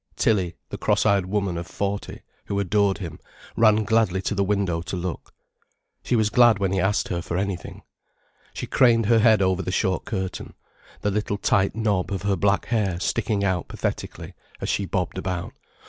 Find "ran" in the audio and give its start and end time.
3.55-3.83